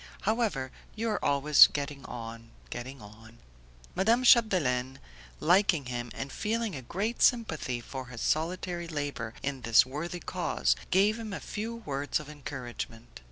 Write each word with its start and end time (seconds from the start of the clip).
However 0.21 0.71
you 0.95 1.11
are 1.11 1.23
always 1.23 1.67
getting 1.67 2.03
on, 2.05 2.49
getting 2.71 3.03
on." 3.03 3.37
Madame 3.93 4.23
Chapdelaine, 4.23 4.97
liking 5.39 5.85
him, 5.85 6.09
and 6.15 6.31
feeling 6.33 6.73
a 6.75 6.81
great 6.81 7.21
sympathy 7.21 7.79
for 7.79 8.07
his 8.07 8.21
solitary 8.21 8.87
labour 8.87 9.35
in 9.43 9.61
this 9.61 9.85
worthy 9.85 10.19
cause, 10.19 10.75
gave 10.89 11.19
him 11.19 11.33
a 11.33 11.39
few 11.39 11.75
words 11.75 12.19
of 12.19 12.29
encouragement. 12.31 13.09